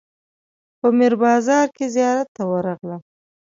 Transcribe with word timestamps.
په 0.79 0.87
میر 0.97 1.13
بازار 1.23 1.67
کې 1.75 1.85
زیارت 1.95 2.27
ته 2.35 2.43
ورغلم. 2.51 3.01